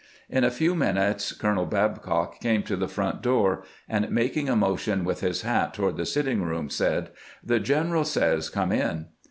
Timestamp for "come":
8.49-8.71